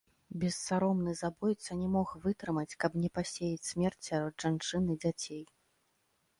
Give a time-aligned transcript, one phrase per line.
[0.43, 5.43] Бессаромны забойца не мог вытрымаць, каб не пасеяць смерць сярод жанчын і дзяцей.